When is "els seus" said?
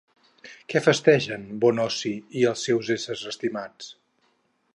2.53-2.91